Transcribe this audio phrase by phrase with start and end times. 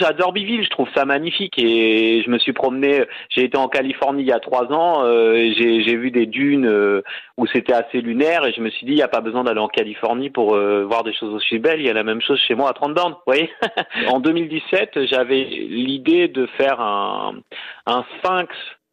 [0.00, 4.22] j'adore Biville, je trouve ça magnifique et je me suis promené, j'ai été en Californie
[4.22, 7.02] il y a trois ans, euh, j'ai vu des dunes euh,
[7.36, 9.60] où c'était assez lunaire et je me suis dit il n'y a pas besoin d'aller
[9.60, 12.40] en Californie pour euh, voir des choses aussi belles, il y a la même chose
[12.40, 13.50] chez moi à 30 bornes, vous voyez
[14.08, 17.34] En 2017, j'avais l'idée de faire un,
[17.86, 18.48] un sphinx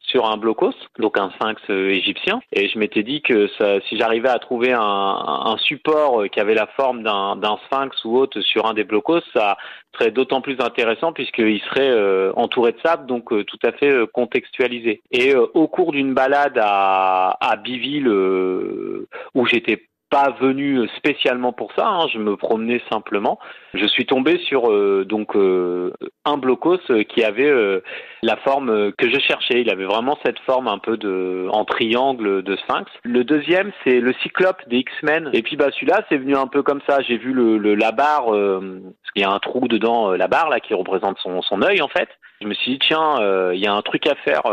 [0.07, 2.39] sur un blocos, donc un sphinx euh, égyptien.
[2.53, 6.53] Et je m'étais dit que ça, si j'arrivais à trouver un, un, support qui avait
[6.53, 9.57] la forme d'un sphinx ou autre sur un des blocos, ça
[9.93, 13.93] serait d'autant plus intéressant puisqu'il serait euh, entouré de sable, donc euh, tout à fait
[14.13, 15.01] contextualisé.
[15.11, 21.85] Et au cours d'une balade à, à Biville, où j'étais pas venu spécialement pour ça,
[21.85, 23.39] hein, je me promenais simplement.
[23.73, 25.91] Je suis tombé sur euh, donc euh,
[26.23, 26.79] un blocos
[27.09, 27.81] qui avait euh,
[28.23, 29.61] la forme que je cherchais.
[29.61, 32.89] Il avait vraiment cette forme un peu de en triangle de sphinx.
[33.03, 35.29] Le deuxième, c'est le cyclope des X-Men.
[35.33, 37.01] Et puis bah celui-là, c'est venu un peu comme ça.
[37.01, 40.49] J'ai vu le, le la barre, parce qu'il y a un trou dedans, la barre
[40.49, 42.09] là qui représente son son œil en fait.
[42.41, 43.15] Je me suis dit tiens,
[43.51, 44.43] il y a un truc à faire.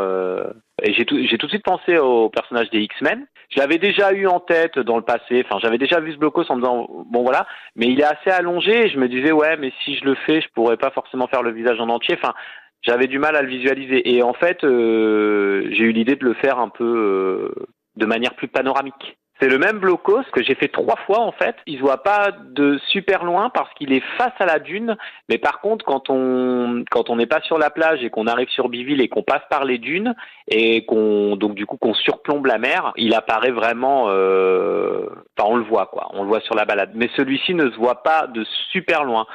[0.82, 3.26] et j'ai tout, tout de suite pensé au personnage des X-Men.
[3.54, 5.44] Je l'avais déjà eu en tête dans le passé.
[5.44, 8.30] Enfin, j'avais déjà vu ce blocos en me disant bon voilà, mais il est assez
[8.30, 8.86] allongé.
[8.86, 11.42] Et je me disais ouais, mais si je le fais, je pourrais pas forcément faire
[11.42, 12.16] le visage en entier.
[12.20, 12.34] Enfin,
[12.82, 14.12] j'avais du mal à le visualiser.
[14.12, 17.66] Et en fait, euh, j'ai eu l'idée de le faire un peu euh,
[17.96, 19.16] de manière plus panoramique.
[19.40, 21.56] C'est le même blocos que j'ai fait trois fois en fait.
[21.66, 24.96] Il se voit pas de super loin parce qu'il est face à la dune.
[25.28, 28.48] Mais par contre, quand on quand on n'est pas sur la plage et qu'on arrive
[28.50, 30.14] sur Biville et qu'on passe par les dunes
[30.48, 34.06] et qu'on donc du coup qu'on surplombe la mer, il apparaît vraiment.
[34.08, 35.08] Euh...
[35.36, 36.10] Enfin, on le voit quoi.
[36.12, 36.92] On le voit sur la balade.
[36.94, 39.26] Mais celui-ci ne se voit pas de super loin.